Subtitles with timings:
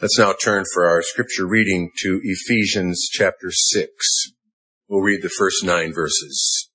[0.00, 3.90] Let's now turn for our scripture reading to Ephesians chapter 6.
[4.88, 6.70] We'll read the first nine verses.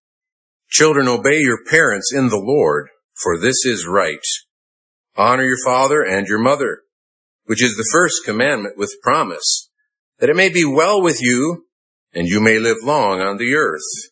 [0.68, 2.90] Children, obey your parents in the Lord,
[3.22, 4.20] for this is right.
[5.16, 6.80] Honor your father and your mother,
[7.46, 9.70] which is the first commandment with promise,
[10.20, 11.68] that it may be well with you
[12.14, 14.12] and you may live long on the earth.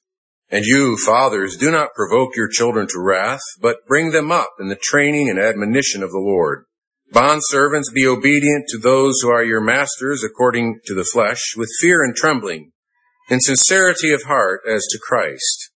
[0.50, 4.70] And you, fathers, do not provoke your children to wrath, but bring them up in
[4.70, 6.64] the training and admonition of the Lord.
[7.14, 12.04] Bondservants, be obedient to those who are your masters according to the flesh, with fear
[12.04, 12.72] and trembling,
[13.30, 15.71] in sincerity of heart as to Christ.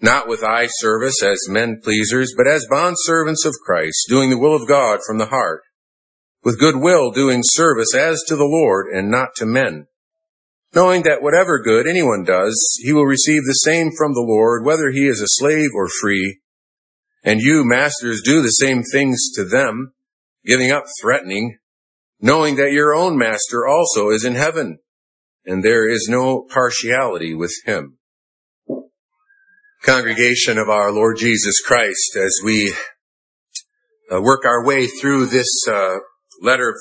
[0.00, 4.54] Not with eye service as men pleasers, but as bondservants of Christ, doing the will
[4.54, 5.62] of God from the heart,
[6.44, 9.86] with good will doing service as to the Lord and not to men,
[10.74, 14.90] knowing that whatever good anyone does, he will receive the same from the Lord, whether
[14.90, 16.40] he is a slave or free.
[17.24, 19.94] And you, masters, do the same things to them,
[20.44, 21.58] giving up threatening,
[22.20, 24.78] knowing that your own master also is in heaven,
[25.44, 27.98] and there is no partiality with him.
[29.82, 32.72] Congregation of our Lord Jesus Christ, as we
[34.12, 35.96] uh, work our way through this uh,
[36.40, 36.74] letter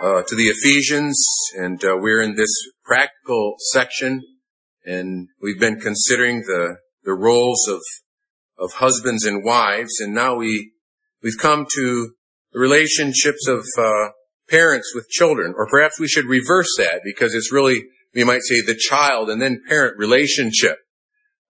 [0.00, 1.20] uh, to the Ephesians,
[1.56, 2.52] and uh, we're in this
[2.84, 4.22] practical section,
[4.84, 7.80] and we've been considering the the roles of
[8.58, 10.72] of husbands and wives, and now we
[11.22, 12.12] we've come to
[12.52, 14.10] the relationships of uh,
[14.48, 18.60] parents with children, or perhaps we should reverse that because it's really, we might say,
[18.60, 20.78] the child and then parent relationship.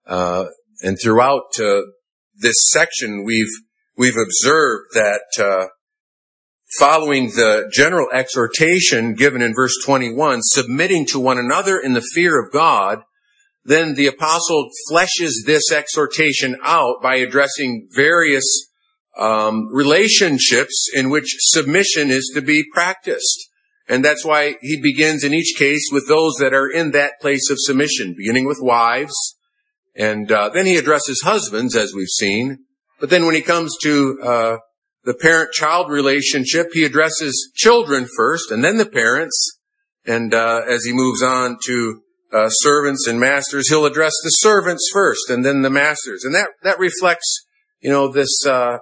[0.07, 0.45] Uh,
[0.81, 1.81] and throughout uh,
[2.35, 3.51] this section, we've
[3.97, 5.67] we've observed that uh,
[6.79, 12.41] following the general exhortation given in verse 21, submitting to one another in the fear
[12.41, 12.99] of God,
[13.65, 18.43] then the apostle fleshes this exhortation out by addressing various
[19.17, 23.49] um, relationships in which submission is to be practiced.
[23.87, 27.49] And that's why he begins in each case with those that are in that place
[27.49, 29.13] of submission, beginning with wives.
[29.95, 32.65] And uh, then he addresses husbands, as we've seen.
[32.99, 34.57] But then when he comes to uh,
[35.03, 39.59] the parent-child relationship, he addresses children first, and then the parents.
[40.05, 44.89] And uh, as he moves on to uh, servants and masters, he'll address the servants
[44.91, 46.23] first, and then the masters.
[46.23, 47.45] And that that reflects,
[47.81, 48.77] you know, this uh,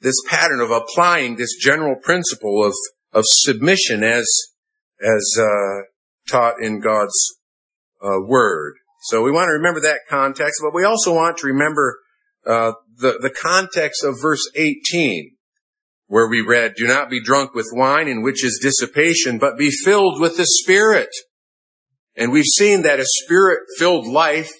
[0.00, 2.74] this pattern of applying this general principle of,
[3.12, 4.26] of submission as,
[5.02, 5.82] as, uh,
[6.28, 7.38] taught in God's,
[8.02, 8.74] uh, word.
[9.02, 11.98] So we want to remember that context, but we also want to remember,
[12.46, 15.36] uh, the, the context of verse 18,
[16.06, 19.70] where we read, do not be drunk with wine in which is dissipation, but be
[19.70, 21.10] filled with the Spirit.
[22.16, 24.52] And we've seen that a spirit-filled life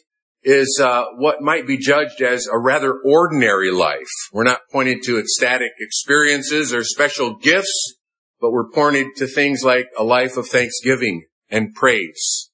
[0.42, 4.08] is uh, what might be judged as a rather ordinary life.
[4.32, 7.96] We're not pointed to ecstatic experiences or special gifts,
[8.40, 12.50] but we're pointed to things like a life of thanksgiving and praise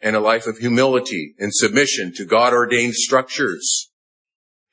[0.00, 3.90] and a life of humility and submission to God ordained structures.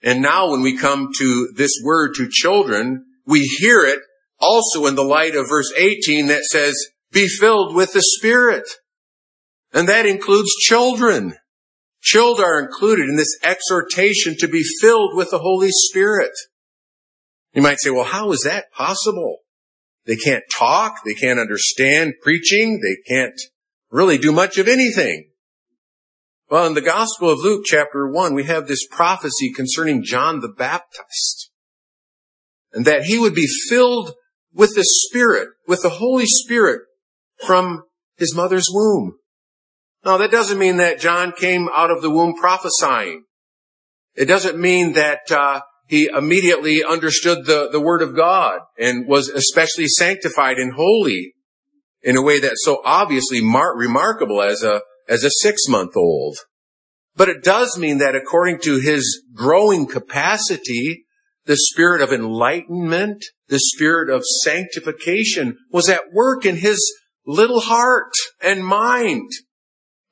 [0.04, 4.00] And now when we come to this word to children, we hear it
[4.40, 6.76] also in the light of verse 18 that says,
[7.12, 8.68] be filled with the Spirit.
[9.74, 11.36] And that includes children.
[12.01, 16.31] Children are included in this exhortation to be filled with the Holy Spirit.
[17.53, 19.39] You might say, well, how is that possible?
[20.06, 21.03] They can't talk.
[21.06, 22.81] They can't understand preaching.
[22.81, 23.39] They can't
[23.91, 25.29] really do much of anything.
[26.50, 30.50] Well, in the Gospel of Luke chapter 1, we have this prophecy concerning John the
[30.50, 31.51] Baptist.
[32.73, 34.13] And that he would be filled
[34.53, 36.81] with the Spirit, with the Holy Spirit
[37.45, 37.83] from
[38.18, 39.18] his mother's womb.
[40.03, 43.23] Now that doesn't mean that John came out of the womb prophesying.
[44.16, 49.29] It doesn't mean that uh, he immediately understood the, the word of God and was
[49.29, 51.34] especially sanctified and holy
[52.01, 56.38] in a way that's so obviously mar- remarkable as a as a six month old.
[57.16, 61.06] But it does mean that according to his growing capacity,
[61.45, 66.79] the spirit of enlightenment, the spirit of sanctification was at work in his
[67.25, 69.30] little heart and mind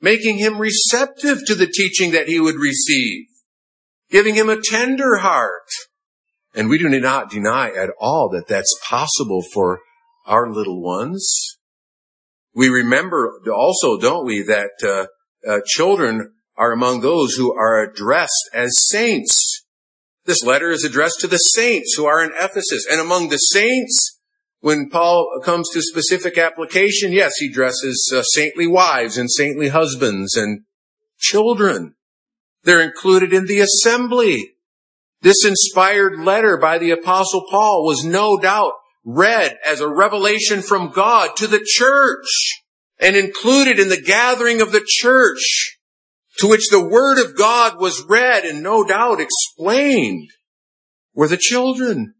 [0.01, 3.25] making him receptive to the teaching that he would receive,
[4.09, 5.69] giving him a tender heart.
[6.55, 9.81] And we do not deny at all that that's possible for
[10.25, 11.57] our little ones.
[12.53, 18.49] We remember also, don't we, that uh, uh, children are among those who are addressed
[18.53, 19.65] as saints.
[20.25, 22.85] This letter is addressed to the saints who are in Ephesus.
[22.89, 24.18] And among the saints,
[24.61, 30.35] when Paul comes to specific application, yes, he dresses uh, saintly wives and saintly husbands
[30.35, 30.63] and
[31.17, 31.95] children.
[32.63, 34.55] They're included in the assembly.
[35.21, 38.73] This inspired letter by the apostle Paul was no doubt
[39.05, 42.61] read as a revelation from God to the church
[42.99, 45.77] and included in the gathering of the church
[46.37, 50.29] to which the word of God was read and no doubt explained
[51.13, 52.13] were the children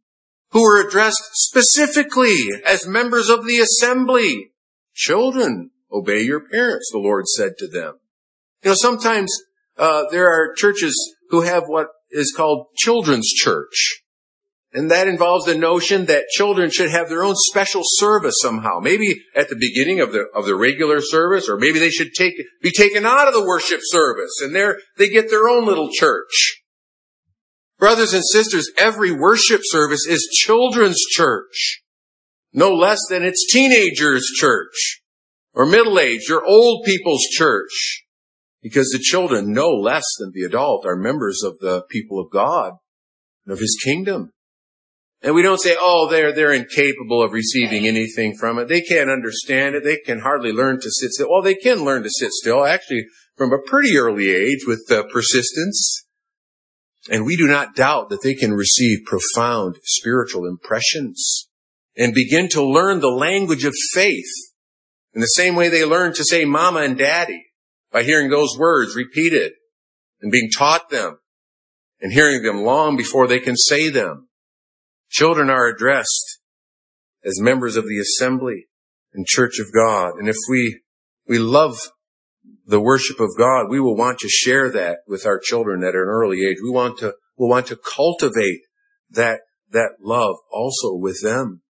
[0.51, 4.51] who were addressed specifically as members of the assembly.
[4.93, 7.99] Children, obey your parents, the Lord said to them.
[8.63, 9.31] You know, sometimes
[9.77, 10.95] uh, there are churches
[11.29, 14.01] who have what is called children's church.
[14.71, 18.79] And that involves the notion that children should have their own special service somehow.
[18.79, 22.35] Maybe at the beginning of the, of the regular service, or maybe they should take,
[22.61, 26.58] be taken out of the worship service and there, they get their own little church.
[27.79, 31.81] Brothers and sisters, every worship service is children's church.
[32.51, 35.01] No less than it's teenagers church,
[35.53, 38.05] or middle-aged, or old people's church.
[38.61, 42.73] Because the children, no less than the adult, are members of the people of God
[43.45, 44.33] and of His kingdom.
[45.21, 48.67] And we don't say, oh, they're, they're incapable of receiving anything from it.
[48.67, 49.83] They can't understand it.
[49.85, 51.29] They can hardly learn to sit still.
[51.29, 53.05] Well, they can learn to sit still, actually,
[53.37, 56.05] from a pretty early age with uh, persistence.
[57.09, 61.49] And we do not doubt that they can receive profound spiritual impressions
[61.97, 64.31] and begin to learn the language of faith
[65.13, 67.47] in the same way they learn to say mama and daddy
[67.91, 69.53] by hearing those words repeated
[70.21, 71.19] and being taught them
[71.99, 74.29] and hearing them long before they can say them.
[75.09, 76.39] Children are addressed
[77.25, 78.67] as members of the assembly
[79.13, 80.13] and church of God.
[80.19, 80.81] And if we,
[81.27, 81.77] we love
[82.69, 86.05] the worship of God, we will want to share that with our children at an
[86.05, 86.57] early age.
[86.61, 88.61] We want to, we'll want to cultivate
[89.09, 89.39] that,
[89.71, 91.61] that love also with them.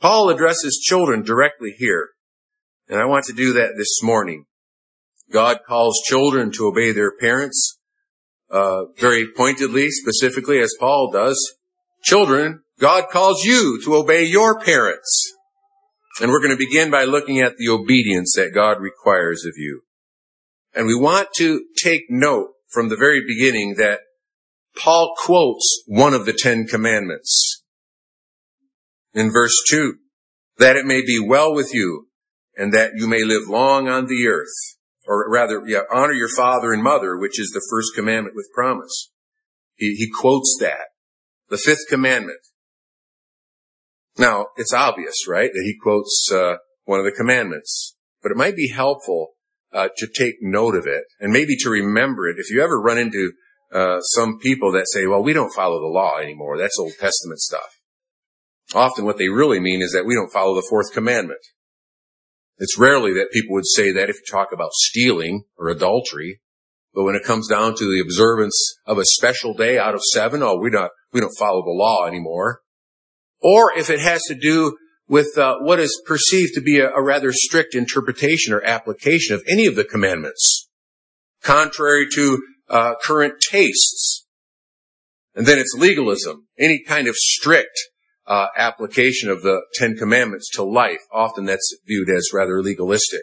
[0.00, 2.10] Paul addresses children directly here.
[2.88, 4.44] And I want to do that this morning.
[5.32, 7.76] God calls children to obey their parents,
[8.48, 11.56] uh, very pointedly, specifically as Paul does.
[12.04, 15.32] Children, God calls you to obey your parents.
[16.20, 19.82] And we're going to begin by looking at the obedience that God requires of you.
[20.78, 23.98] And we want to take note from the very beginning that
[24.76, 27.64] Paul quotes one of the Ten Commandments.
[29.12, 29.94] In verse 2,
[30.58, 32.06] that it may be well with you
[32.56, 34.76] and that you may live long on the earth.
[35.04, 39.10] Or rather, yeah, honor your father and mother, which is the first commandment with promise.
[39.74, 40.90] He, he quotes that.
[41.48, 42.38] The fifth commandment.
[44.16, 48.54] Now, it's obvious, right, that he quotes uh, one of the commandments, but it might
[48.54, 49.32] be helpful
[49.72, 52.36] uh, to take note of it and maybe to remember it.
[52.38, 53.32] If you ever run into
[53.72, 56.56] uh, some people that say, "Well, we don't follow the law anymore.
[56.56, 57.68] That's Old Testament stuff,"
[58.74, 61.40] often what they really mean is that we don't follow the fourth commandment.
[62.58, 66.40] It's rarely that people would say that if you talk about stealing or adultery.
[66.92, 70.42] But when it comes down to the observance of a special day out of seven,
[70.42, 72.60] oh, we don't, we don't follow the law anymore.
[73.40, 74.76] Or if it has to do
[75.08, 79.66] with uh, what is perceived to be a, rather strict interpretation or application of any
[79.66, 80.68] of the commandments,
[81.42, 84.26] contrary to uh, current tastes.
[85.34, 87.78] And then it's legalism, any kind of strict
[88.26, 91.00] uh, application of the Ten Commandments to life.
[91.12, 93.22] Often that's viewed as rather legalistic.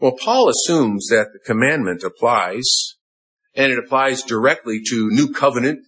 [0.00, 2.64] Well, Paul assumes that the commandment applies,
[3.54, 5.80] and it applies directly to New Covenant,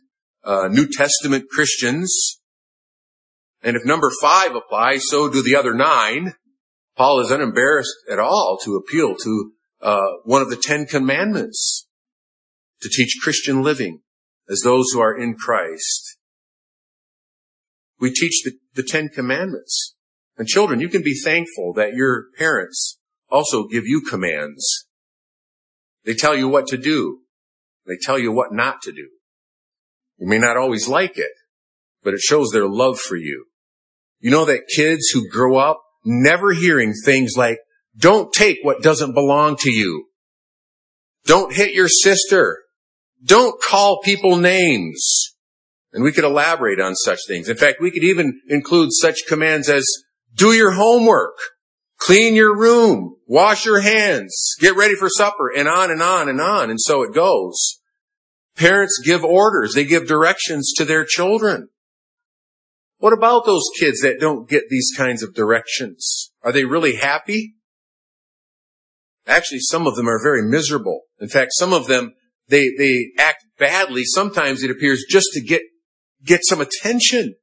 [0.44, 2.39] uh, New Testament Christians.
[3.62, 6.34] And if number five applies, so do the other nine.
[6.96, 11.86] Paul is unembarrassed at all to appeal to uh, one of the Ten Commandments
[12.80, 14.00] to teach Christian living
[14.48, 16.18] as those who are in Christ.
[17.98, 19.94] We teach the, the Ten Commandments.
[20.36, 22.98] And children, you can be thankful that your parents
[23.30, 24.86] also give you commands.
[26.04, 27.20] They tell you what to do.
[27.86, 29.08] They tell you what not to do.
[30.18, 31.32] You may not always like it,
[32.02, 33.46] but it shows their love for you.
[34.20, 37.58] You know that kids who grow up never hearing things like,
[37.96, 40.06] don't take what doesn't belong to you.
[41.24, 42.58] Don't hit your sister.
[43.24, 45.34] Don't call people names.
[45.92, 47.48] And we could elaborate on such things.
[47.48, 49.84] In fact, we could even include such commands as
[50.34, 51.36] do your homework,
[51.98, 56.40] clean your room, wash your hands, get ready for supper, and on and on and
[56.40, 56.70] on.
[56.70, 57.80] And so it goes.
[58.56, 59.74] Parents give orders.
[59.74, 61.68] They give directions to their children.
[63.00, 66.32] What about those kids that don't get these kinds of directions?
[66.42, 67.54] Are they really happy?
[69.26, 71.02] Actually, some of them are very miserable.
[71.18, 72.12] In fact, some of them,
[72.48, 74.04] they, they act badly.
[74.04, 75.62] Sometimes it appears just to get
[76.24, 77.36] get some attention.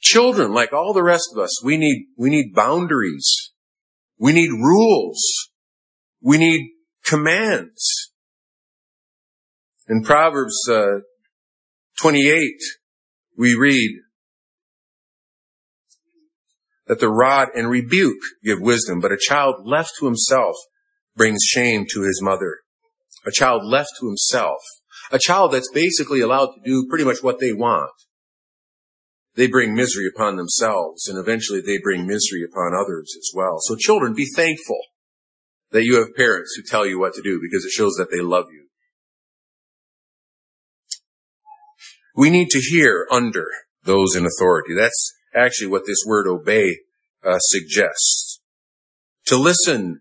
[0.00, 3.52] Children, like all the rest of us, we need, we need boundaries.
[4.18, 5.22] We need rules.
[6.20, 6.70] We need
[7.04, 8.10] commands.
[9.88, 11.00] In Proverbs uh,
[12.00, 12.50] 28,
[13.38, 14.00] we read,
[16.92, 20.54] that the rod and rebuke give wisdom, but a child left to himself
[21.16, 22.58] brings shame to his mother.
[23.26, 24.58] A child left to himself.
[25.10, 27.92] A child that's basically allowed to do pretty much what they want.
[29.36, 33.56] They bring misery upon themselves and eventually they bring misery upon others as well.
[33.60, 34.80] So children, be thankful
[35.70, 38.20] that you have parents who tell you what to do because it shows that they
[38.20, 38.66] love you.
[42.14, 43.46] We need to hear under
[43.82, 44.74] those in authority.
[44.74, 46.78] That's actually what this word obey
[47.24, 48.40] uh, suggests.
[49.26, 50.00] To listen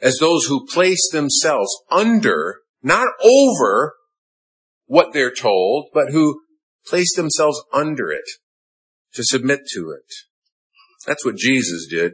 [0.00, 3.94] as those who place themselves under, not over
[4.86, 6.40] what they're told, but who
[6.86, 8.24] place themselves under it,
[9.14, 10.12] to submit to it.
[11.06, 12.12] That's what Jesus did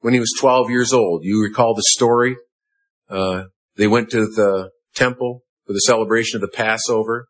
[0.00, 1.24] when he was 12 years old.
[1.24, 2.36] You recall the story?
[3.08, 3.44] Uh,
[3.76, 7.26] they went to the temple for the celebration of the Passover,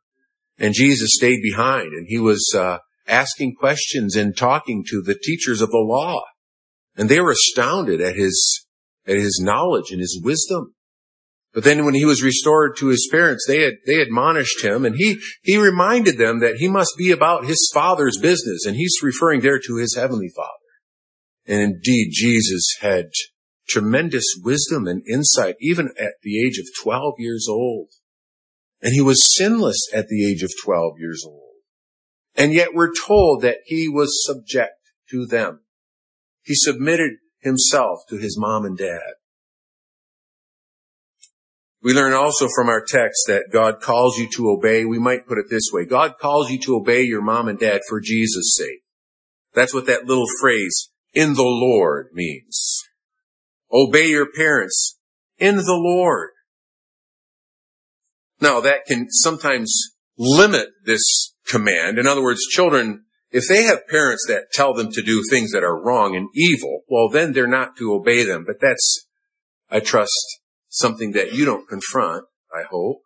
[0.58, 5.60] and Jesus stayed behind, and he was uh, asking questions and talking to the teachers
[5.60, 6.22] of the law.
[6.96, 8.66] And they were astounded at his,
[9.06, 10.74] at his knowledge and his wisdom.
[11.54, 14.94] But then when he was restored to his parents, they had, they admonished him and
[14.96, 18.64] he, he reminded them that he must be about his father's business.
[18.66, 20.48] And he's referring there to his heavenly father.
[21.46, 23.10] And indeed, Jesus had
[23.68, 27.88] tremendous wisdom and insight even at the age of 12 years old.
[28.80, 31.41] And he was sinless at the age of 12 years old.
[32.34, 34.72] And yet we're told that he was subject
[35.10, 35.60] to them.
[36.42, 39.14] He submitted himself to his mom and dad.
[41.82, 44.84] We learn also from our text that God calls you to obey.
[44.84, 45.84] We might put it this way.
[45.84, 48.82] God calls you to obey your mom and dad for Jesus' sake.
[49.52, 52.84] That's what that little phrase, in the Lord, means.
[53.72, 54.98] Obey your parents
[55.38, 56.30] in the Lord.
[58.40, 61.98] Now that can sometimes limit this command.
[61.98, 65.62] In other words, children, if they have parents that tell them to do things that
[65.62, 68.44] are wrong and evil, well, then they're not to obey them.
[68.46, 69.06] But that's,
[69.70, 73.02] I trust, something that you don't confront, I hope.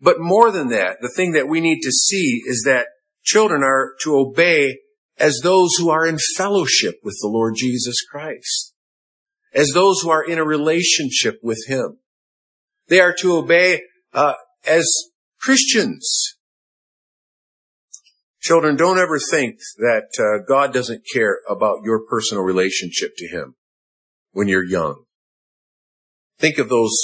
[0.00, 2.86] But more than that, the thing that we need to see is that
[3.24, 4.78] children are to obey
[5.18, 8.74] as those who are in fellowship with the Lord Jesus Christ,
[9.52, 11.98] as those who are in a relationship with Him.
[12.88, 13.82] They are to obey
[14.14, 14.34] uh,
[14.66, 14.88] as
[15.40, 16.17] Christians,
[18.48, 23.56] Children, don't ever think that uh, God doesn't care about your personal relationship to Him
[24.32, 25.04] when you're young.
[26.38, 26.96] Think of those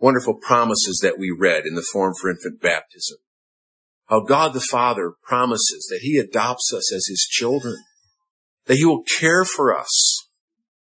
[0.00, 3.18] wonderful promises that we read in the form for infant baptism.
[4.06, 7.76] How God the Father promises that He adopts us as His children,
[8.66, 10.26] that He will care for us.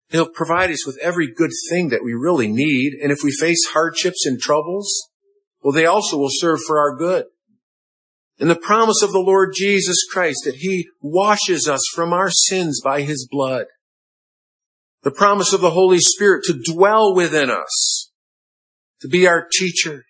[0.10, 2.94] He'll provide us with every good thing that we really need.
[3.00, 4.92] And if we face hardships and troubles,
[5.62, 7.26] well, they also will serve for our good
[8.40, 12.82] and the promise of the Lord Jesus Christ that He washes us from our sins
[12.84, 13.66] by His blood.
[15.04, 18.12] The promise of the Holy Spirit to dwell within us,
[19.02, 20.06] to be our teacher.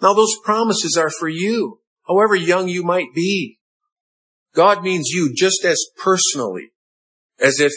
[0.00, 3.58] Now those promises are for you, however young you might be.
[4.54, 6.70] God means you just as personally
[7.40, 7.72] as if,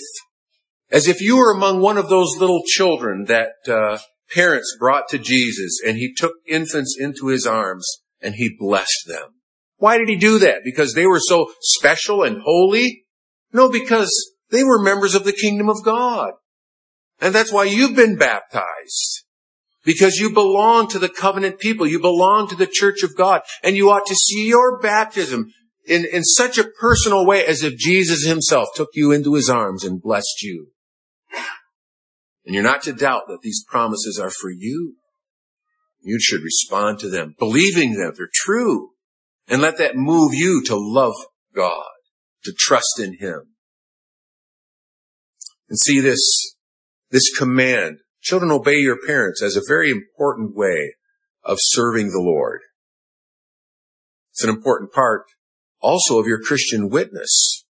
[0.90, 4.00] as if you were among one of those little children that uh,
[4.34, 7.86] parents brought to Jesus and He took infants into His arms
[8.22, 9.39] and He blessed them.
[9.80, 10.62] Why did he do that?
[10.64, 13.06] Because they were so special and holy?
[13.52, 14.12] No, because
[14.52, 16.34] they were members of the kingdom of God.
[17.22, 19.26] And that's why you've been baptized.
[19.86, 21.88] Because you belong to the covenant people.
[21.88, 23.42] You belong to the church of God.
[23.64, 25.52] And you ought to see your baptism
[25.88, 29.84] in, in such a personal way as if Jesus himself took you into his arms
[29.84, 30.68] and blessed you.
[32.46, 34.96] And you're not to doubt that these promises are for you.
[36.02, 38.14] You should respond to them, believing them.
[38.16, 38.92] They're true.
[39.50, 41.16] And let that move you to love
[41.56, 41.88] God,
[42.44, 43.56] to trust in Him.
[45.68, 46.56] And see this,
[47.10, 50.94] this command, children obey your parents as a very important way
[51.44, 52.62] of serving the Lord.
[54.32, 55.24] It's an important part
[55.82, 57.66] also of your Christian witness,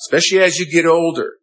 [0.00, 1.34] especially as you get older,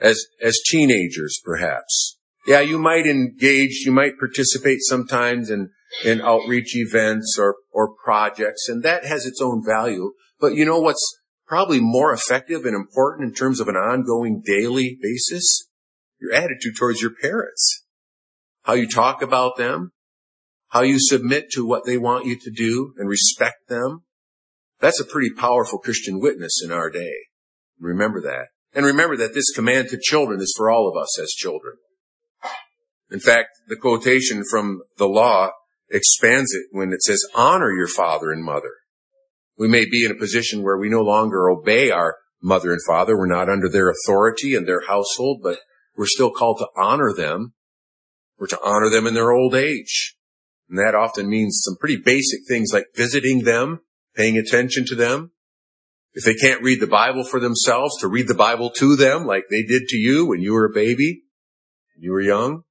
[0.00, 2.18] as, as teenagers perhaps.
[2.46, 5.70] Yeah, you might engage, you might participate sometimes in
[6.04, 10.12] in outreach events or, or projects, and that has its own value.
[10.40, 14.98] But you know what's probably more effective and important in terms of an ongoing daily
[15.00, 15.68] basis?
[16.20, 17.84] Your attitude towards your parents.
[18.62, 19.92] How you talk about them,
[20.68, 24.04] how you submit to what they want you to do and respect them.
[24.80, 27.12] That's a pretty powerful Christian witness in our day.
[27.78, 28.46] Remember that.
[28.74, 31.74] And remember that this command to children is for all of us as children.
[33.10, 35.50] In fact, the quotation from the law
[35.92, 38.72] expands it when it says, honor your father and mother.
[39.56, 43.16] We may be in a position where we no longer obey our mother and father.
[43.16, 45.58] We're not under their authority and their household, but
[45.96, 47.52] we're still called to honor them.
[48.38, 50.16] We're to honor them in their old age.
[50.68, 53.80] And that often means some pretty basic things like visiting them,
[54.16, 55.32] paying attention to them.
[56.14, 59.44] If they can't read the Bible for themselves, to read the Bible to them like
[59.50, 61.22] they did to you when you were a baby,
[61.98, 62.64] you were young.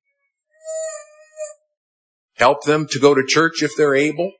[2.42, 4.32] Help them to go to church if they're able.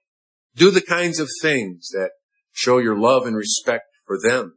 [0.56, 2.10] Do the kinds of things that
[2.52, 4.56] show your love and respect for them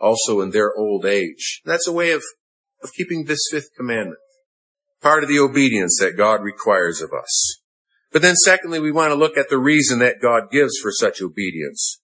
[0.00, 1.60] also in their old age.
[1.66, 2.22] That's a way of,
[2.82, 4.20] of keeping this fifth commandment.
[5.02, 7.60] Part of the obedience that God requires of us.
[8.10, 11.20] But then secondly, we want to look at the reason that God gives for such
[11.20, 12.00] obedience.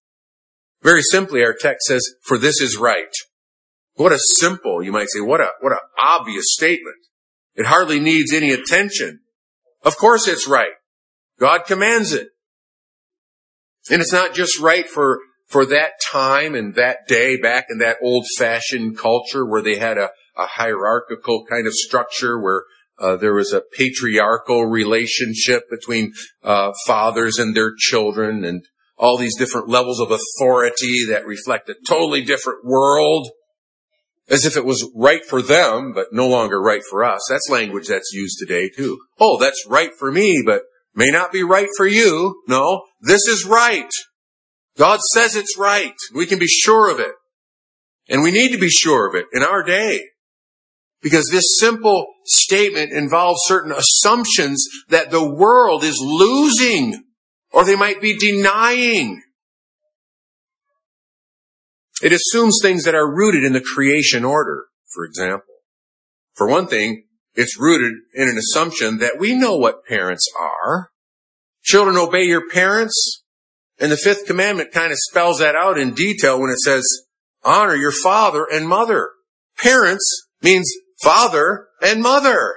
[0.82, 3.14] Very simply, our text says, for this is right.
[3.94, 6.98] What a simple, you might say, what a, what an obvious statement.
[7.54, 9.20] It hardly needs any attention.
[9.84, 10.72] Of course it's right.
[11.38, 12.28] God commands it.
[13.90, 17.98] And it's not just right for, for that time and that day back in that
[18.02, 22.64] old fashioned culture where they had a, a hierarchical kind of structure where
[22.98, 26.12] uh, there was a patriarchal relationship between
[26.42, 28.64] uh, fathers and their children and
[28.96, 33.28] all these different levels of authority that reflect a totally different world
[34.28, 37.20] as if it was right for them, but no longer right for us.
[37.28, 39.00] That's language that's used today too.
[39.20, 40.62] Oh, that's right for me, but
[40.94, 42.42] may not be right for you.
[42.48, 43.90] No, this is right.
[44.76, 45.94] God says it's right.
[46.14, 47.12] We can be sure of it.
[48.08, 50.00] And we need to be sure of it in our day.
[51.00, 57.04] Because this simple statement involves certain assumptions that the world is losing
[57.52, 59.22] or they might be denying.
[62.04, 65.54] It assumes things that are rooted in the creation order, for example.
[66.34, 70.90] For one thing, it's rooted in an assumption that we know what parents are.
[71.62, 73.22] Children obey your parents.
[73.80, 76.84] And the fifth commandment kind of spells that out in detail when it says,
[77.42, 79.08] honor your father and mother.
[79.56, 80.70] Parents means
[81.02, 82.56] father and mother.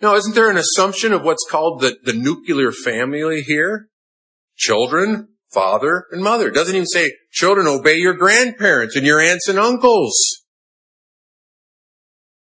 [0.00, 3.88] Now, isn't there an assumption of what's called the, the nuclear family here?
[4.56, 6.48] Children, father, and mother.
[6.48, 10.14] It doesn't even say, children, obey your grandparents and your aunts and uncles.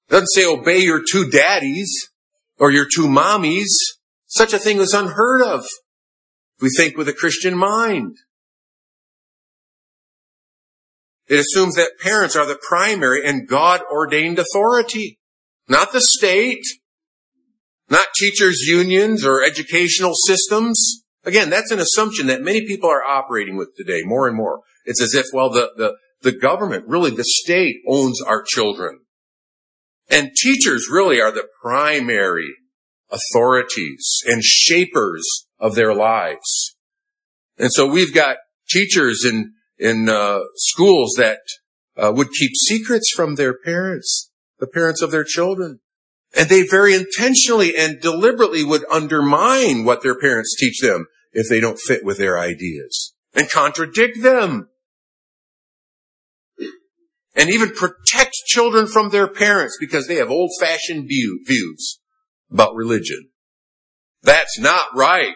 [0.07, 1.91] It doesn't say, obey your two daddies
[2.57, 3.67] or your two mommies.
[4.27, 5.65] Such a thing is unheard of.
[6.61, 8.17] We think with a Christian mind.
[11.27, 15.19] It assumes that parents are the primary and God ordained authority,
[15.67, 16.63] not the state,
[17.87, 21.03] not teachers unions or educational systems.
[21.25, 24.61] Again, that's an assumption that many people are operating with today more and more.
[24.85, 29.01] It's as if, well, the, the, the government, really the state owns our children.
[30.09, 32.55] And teachers really are the primary
[33.11, 35.25] authorities and shapers
[35.59, 36.75] of their lives.
[37.57, 38.37] And so we've got
[38.69, 41.41] teachers in, in uh, schools that
[41.97, 45.79] uh, would keep secrets from their parents, the parents of their children.
[46.35, 51.59] And they very intentionally and deliberately would undermine what their parents teach them if they
[51.59, 54.69] don't fit with their ideas and contradict them.
[57.35, 61.99] And even protect children from their parents because they have old fashioned view, views
[62.51, 63.29] about religion.
[64.21, 65.35] That's not right.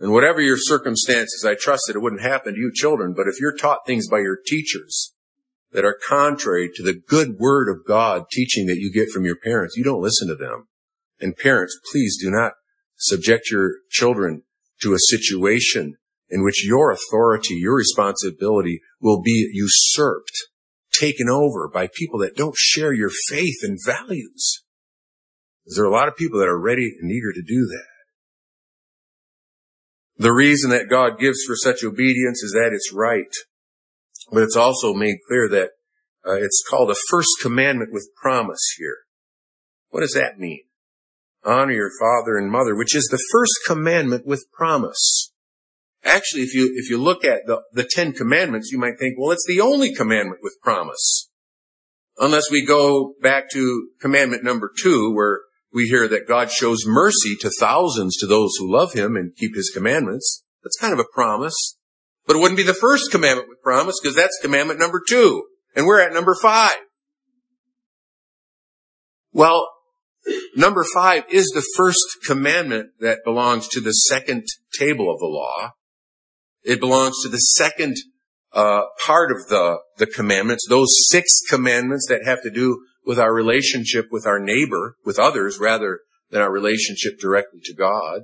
[0.00, 3.40] And whatever your circumstances, I trust that it wouldn't happen to you children, but if
[3.40, 5.12] you're taught things by your teachers
[5.72, 9.36] that are contrary to the good word of God teaching that you get from your
[9.36, 10.68] parents, you don't listen to them.
[11.20, 12.52] And parents, please do not
[12.96, 14.42] subject your children
[14.82, 15.96] to a situation
[16.30, 20.46] in which your authority, your responsibility will be usurped,
[20.92, 24.62] taken over by people that don't share your faith and values.
[25.66, 27.84] There are a lot of people that are ready and eager to do that.
[30.16, 33.32] The reason that God gives for such obedience is that it's right.
[34.30, 35.70] But it's also made clear that
[36.26, 38.98] uh, it's called a first commandment with promise here.
[39.90, 40.64] What does that mean?
[41.44, 45.32] Honor your father and mother, which is the first commandment with promise.
[46.04, 49.30] Actually, if you, if you look at the, the Ten Commandments, you might think, well,
[49.30, 51.30] it's the only commandment with promise.
[52.18, 55.40] Unless we go back to commandment number two, where
[55.72, 59.54] we hear that God shows mercy to thousands to those who love him and keep
[59.54, 60.44] his commandments.
[60.62, 61.77] That's kind of a promise.
[62.28, 65.44] But it wouldn't be the first commandment with promise because that's commandment number two.
[65.74, 66.76] And we're at number five.
[69.32, 69.66] Well,
[70.54, 74.44] number five is the first commandment that belongs to the second
[74.78, 75.70] table of the law.
[76.62, 77.96] It belongs to the second
[78.52, 83.32] uh, part of the, the commandments, those six commandments that have to do with our
[83.32, 88.22] relationship with our neighbor, with others, rather than our relationship directly to God.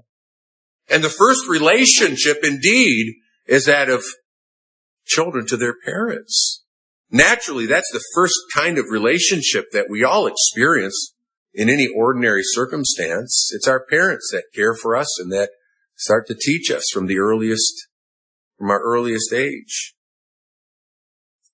[0.91, 3.15] And the first relationship indeed
[3.47, 4.05] is that of
[5.07, 6.65] children to their parents.
[7.11, 11.15] Naturally, that's the first kind of relationship that we all experience
[11.53, 13.51] in any ordinary circumstance.
[13.55, 15.51] It's our parents that care for us and that
[15.97, 17.87] start to teach us from the earliest,
[18.59, 19.95] from our earliest age.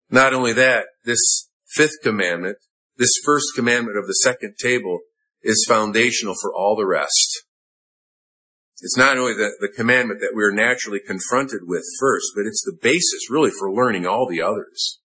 [0.08, 2.56] Not only that, this fifth commandment,
[2.96, 5.00] this first commandment of the second table
[5.42, 7.44] is foundational for all the rest.
[8.82, 12.78] It's not only the, the commandment that we're naturally confronted with first, but it's the
[12.80, 15.00] basis really for learning all the others.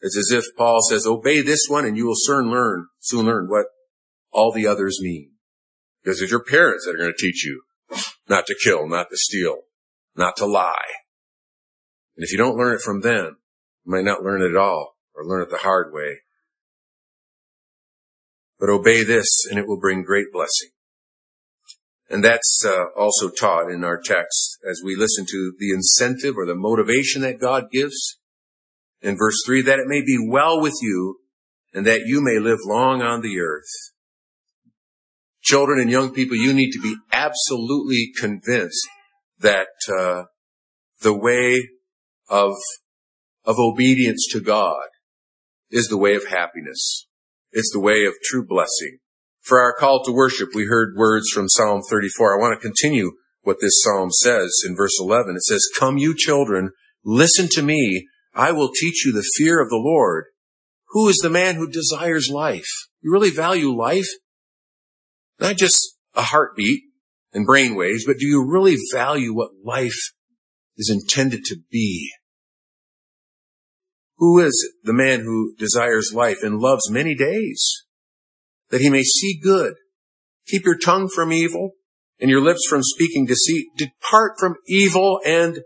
[0.00, 3.48] It's as if Paul says, obey this one and you will soon learn, soon learn
[3.48, 3.66] what
[4.30, 5.32] all the others mean.
[6.02, 7.62] Because it's your parents that are going to teach you
[8.28, 9.62] not to kill, not to steal,
[10.16, 10.94] not to lie.
[12.16, 13.38] And if you don't learn it from them,
[13.84, 16.18] you might not learn it at all or learn it the hard way.
[18.60, 20.70] But obey this and it will bring great blessing.
[22.10, 26.46] And that's uh, also taught in our text as we listen to the incentive or
[26.46, 28.18] the motivation that God gives.
[29.02, 31.18] In verse 3, that it may be well with you
[31.72, 33.92] and that you may live long on the earth.
[35.42, 38.88] Children and young people, you need to be absolutely convinced
[39.38, 40.24] that uh,
[41.00, 41.68] the way
[42.28, 42.54] of
[43.44, 44.88] of obedience to God
[45.70, 47.06] is the way of happiness.
[47.50, 48.98] It's the way of true blessing.
[49.48, 52.34] For our call to worship, we heard words from Psalm 34.
[52.34, 55.36] I want to continue what this psalm says in verse 11.
[55.36, 58.06] It says, Come you children, listen to me.
[58.34, 60.26] I will teach you the fear of the Lord.
[60.88, 62.68] Who is the man who desires life?
[63.00, 64.08] You really value life?
[65.40, 66.82] Not just a heartbeat
[67.32, 70.12] and brain waves, but do you really value what life
[70.76, 72.12] is intended to be?
[74.18, 77.86] Who is the man who desires life and loves many days?
[78.70, 79.74] That he may see good.
[80.46, 81.72] Keep your tongue from evil
[82.20, 83.66] and your lips from speaking deceit.
[83.76, 85.60] Depart from evil and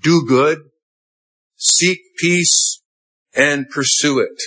[0.00, 0.58] do good.
[1.56, 2.82] Seek peace
[3.34, 4.42] and pursue it.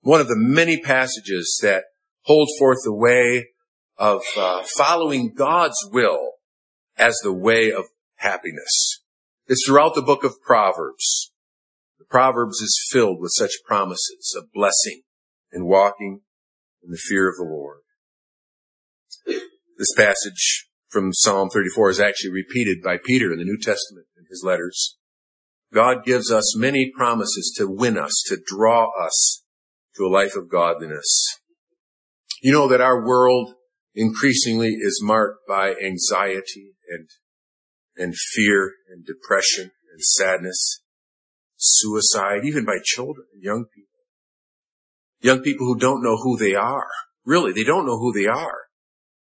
[0.00, 1.84] One of the many passages that
[2.22, 3.48] hold forth the way
[3.96, 6.32] of uh, following God's will
[6.96, 7.84] as the way of
[8.16, 9.02] happiness.
[9.46, 11.32] It's throughout the book of Proverbs.
[11.98, 15.02] The Proverbs is filled with such promises of blessing
[15.52, 16.20] and walking
[16.90, 17.78] the fear of the Lord.
[19.26, 24.24] This passage from Psalm 34 is actually repeated by Peter in the New Testament in
[24.30, 24.96] his letters.
[25.72, 29.42] God gives us many promises to win us, to draw us
[29.96, 31.40] to a life of godliness.
[32.42, 33.54] You know that our world
[33.94, 37.08] increasingly is marked by anxiety and,
[37.96, 40.82] and fear and depression and sadness,
[41.56, 43.93] suicide, even by children and young people.
[45.24, 46.86] Young people who don't know who they are.
[47.24, 48.64] Really, they don't know who they are.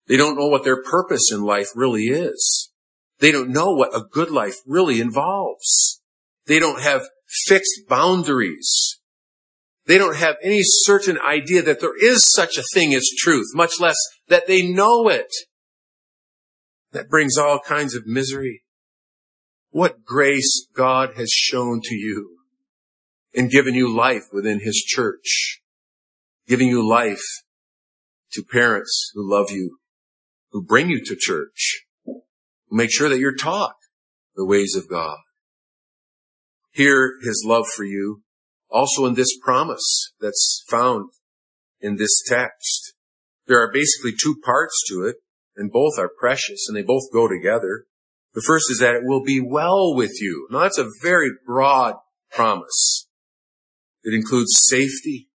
[0.09, 2.71] They don't know what their purpose in life really is.
[3.19, 6.01] They don't know what a good life really involves.
[6.47, 7.03] They don't have
[7.47, 9.01] fixed boundaries.
[9.85, 13.79] They don't have any certain idea that there is such a thing as truth, much
[13.79, 15.31] less that they know it.
[16.93, 18.63] That brings all kinds of misery.
[19.69, 22.39] What grace God has shown to you
[23.35, 25.59] and given you life within His church
[26.47, 27.25] giving you life
[28.33, 29.79] to parents who love you,
[30.51, 32.23] who bring you to church, who
[32.71, 33.77] make sure that you're taught
[34.35, 35.19] the ways of God.
[36.71, 38.23] Hear his love for you
[38.71, 41.11] also in this promise that's found
[41.81, 42.95] in this text.
[43.47, 45.17] There are basically two parts to it,
[45.57, 47.85] and both are precious, and they both go together.
[48.35, 50.49] The first is that it will be well with you.
[50.51, 51.97] Now that's a very broad
[52.31, 53.09] promise.
[54.03, 55.29] It includes safety.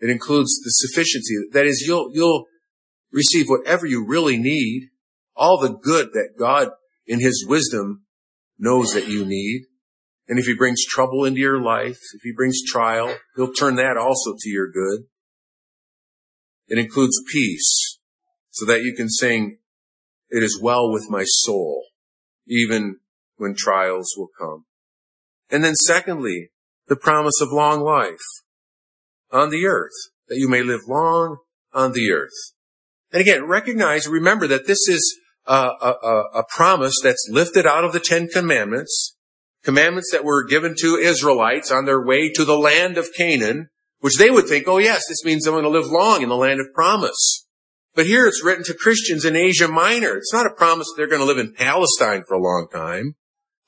[0.00, 1.34] It includes the sufficiency.
[1.52, 2.46] That is, you'll, you'll
[3.12, 4.88] receive whatever you really need,
[5.36, 6.68] all the good that God
[7.06, 8.04] in His wisdom
[8.58, 9.66] knows that you need.
[10.26, 13.96] And if He brings trouble into your life, if He brings trial, He'll turn that
[13.96, 15.06] also to your good.
[16.68, 17.98] It includes peace
[18.50, 19.58] so that you can sing,
[20.30, 21.84] it is well with my soul,
[22.46, 23.00] even
[23.36, 24.64] when trials will come.
[25.50, 26.50] And then secondly,
[26.86, 28.18] the promise of long life
[29.32, 29.92] on the earth,
[30.28, 31.38] that you may live long
[31.72, 32.54] on the earth.
[33.12, 37.92] And again, recognize, remember that this is a, a, a, promise that's lifted out of
[37.92, 39.16] the Ten Commandments,
[39.64, 44.16] commandments that were given to Israelites on their way to the land of Canaan, which
[44.16, 46.60] they would think, oh yes, this means I'm going to live long in the land
[46.60, 47.46] of promise.
[47.94, 50.16] But here it's written to Christians in Asia Minor.
[50.16, 53.16] It's not a promise they're going to live in Palestine for a long time.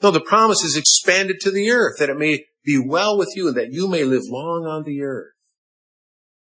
[0.02, 3.48] No, the promise is expanded to the earth, that it may be well with you
[3.48, 5.31] and that you may live long on the earth.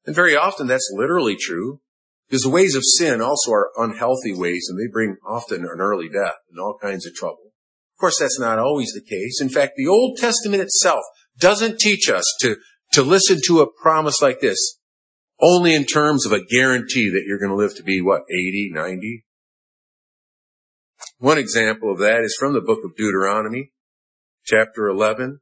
[0.06, 1.80] And very often that's literally true
[2.28, 6.08] because the ways of sin also are unhealthy ways and they bring often an early
[6.08, 7.52] death and all kinds of trouble.
[7.96, 9.40] Of course, that's not always the case.
[9.40, 11.04] In fact, the Old Testament itself
[11.38, 12.56] doesn't teach us to,
[12.92, 14.78] to listen to a promise like this
[15.40, 18.70] only in terms of a guarantee that you're going to live to be, what, 80,
[18.72, 19.24] 90?
[21.18, 23.72] One example of that is from the book of Deuteronomy,
[24.44, 25.40] chapter 11.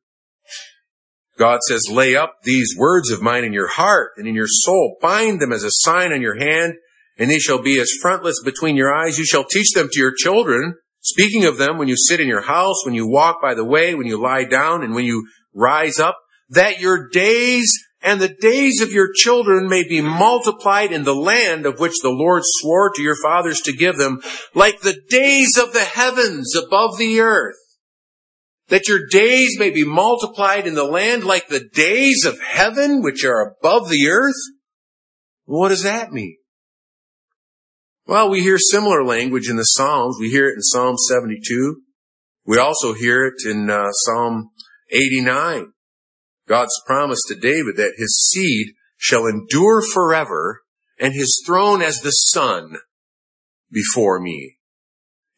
[1.42, 4.96] God says, lay up these words of mine in your heart and in your soul.
[5.02, 6.74] Bind them as a sign on your hand,
[7.18, 9.18] and they shall be as frontlets between your eyes.
[9.18, 12.42] You shall teach them to your children, speaking of them when you sit in your
[12.42, 15.98] house, when you walk by the way, when you lie down, and when you rise
[15.98, 16.16] up,
[16.50, 21.66] that your days and the days of your children may be multiplied in the land
[21.66, 24.20] of which the Lord swore to your fathers to give them,
[24.55, 27.57] like the days of the heavens above the earth.
[28.72, 33.22] That your days may be multiplied in the land like the days of heaven which
[33.22, 34.32] are above the earth?
[35.44, 36.38] What does that mean?
[38.06, 40.16] Well, we hear similar language in the Psalms.
[40.18, 41.82] We hear it in Psalm 72.
[42.46, 44.52] We also hear it in uh, Psalm
[44.90, 45.74] 89.
[46.48, 50.62] God's promise to David that his seed shall endure forever
[50.98, 52.76] and his throne as the sun
[53.70, 54.56] before me.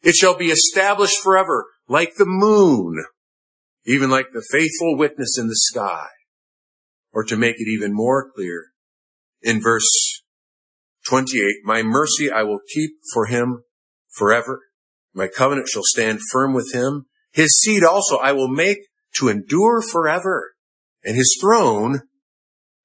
[0.01, 3.03] It shall be established forever like the moon,
[3.85, 6.07] even like the faithful witness in the sky.
[7.11, 8.71] Or to make it even more clear,
[9.41, 10.21] in verse
[11.07, 13.63] 28, my mercy I will keep for him
[14.09, 14.61] forever.
[15.13, 17.05] My covenant shall stand firm with him.
[17.31, 18.79] His seed also I will make
[19.19, 20.55] to endure forever
[21.03, 22.01] and his throne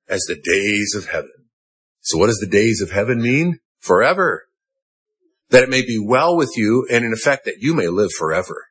[0.08, 1.48] as the days of heaven.
[2.00, 3.58] So what does the days of heaven mean?
[3.80, 4.44] Forever.
[5.48, 8.66] That it may be well with you and in effect that you may live forever.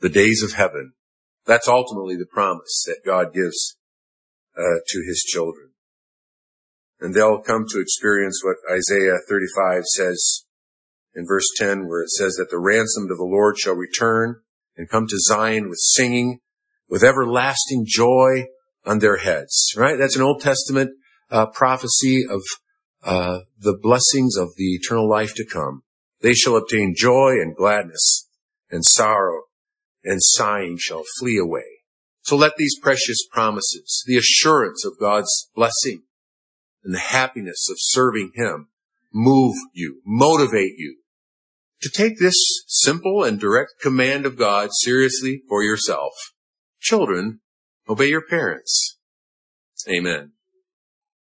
[0.00, 0.92] The days of heaven.
[1.48, 3.78] That's ultimately the promise that God gives
[4.54, 5.70] uh, to his children.
[7.00, 10.44] And they'll come to experience what Isaiah 35 says
[11.14, 14.42] in verse 10 where it says that the ransomed of the Lord shall return
[14.76, 16.40] and come to Zion with singing,
[16.86, 18.48] with everlasting joy
[18.84, 19.96] on their heads, right?
[19.96, 20.90] That's an Old Testament
[21.30, 22.42] uh, prophecy of
[23.04, 25.82] uh, the blessings of the eternal life to come.
[26.20, 28.28] They shall obtain joy and gladness,
[28.70, 29.44] and sorrow
[30.04, 31.82] and sighing shall flee away.
[32.22, 36.02] So let these precious promises, the assurance of God's blessing
[36.84, 38.68] and the happiness of serving Him,
[39.12, 40.98] move you, motivate you
[41.80, 46.12] to take this simple and direct command of God seriously for yourself.
[46.80, 47.40] Children,
[47.88, 48.98] Obey your parents.
[49.88, 50.32] Amen.